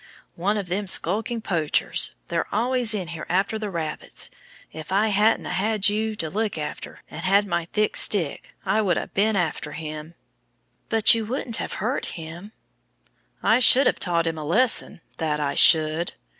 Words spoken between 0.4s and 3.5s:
of them skulking poachers they're always in here